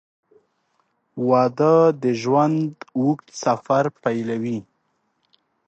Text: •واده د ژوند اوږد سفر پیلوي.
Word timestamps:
•واده 1.29 1.75
د 2.03 2.05
ژوند 2.21 2.57
اوږد 2.99 3.27
سفر 3.43 3.83
پیلوي. 4.03 4.59